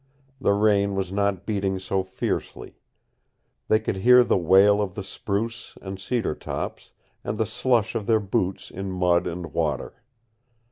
[0.39, 2.79] The rain was not beating so fiercely.
[3.67, 6.91] They could hear the wail of the spruce and cedar tops
[7.23, 10.01] and the slush of their boots in mud and water.